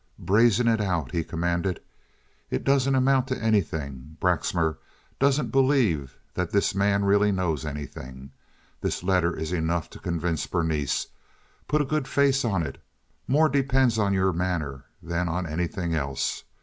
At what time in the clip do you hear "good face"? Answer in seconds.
11.85-12.43